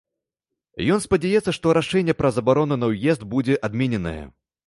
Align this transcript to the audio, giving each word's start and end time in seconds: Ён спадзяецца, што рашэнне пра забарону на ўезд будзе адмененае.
Ён 0.95 1.03
спадзяецца, 1.05 1.51
што 1.57 1.75
рашэнне 1.79 2.15
пра 2.21 2.29
забарону 2.37 2.75
на 2.85 2.91
ўезд 2.95 3.29
будзе 3.35 3.61
адмененае. 3.67 4.19